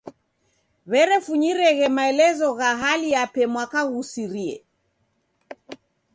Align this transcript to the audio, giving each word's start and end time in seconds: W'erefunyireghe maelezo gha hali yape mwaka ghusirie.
W'erefunyireghe 0.91 1.87
maelezo 1.97 2.47
gha 2.57 2.71
hali 2.81 3.07
yape 3.15 3.41
mwaka 3.53 3.79
ghusirie. 3.91 4.57